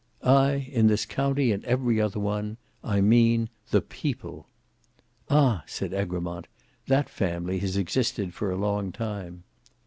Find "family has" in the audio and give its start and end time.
7.07-7.77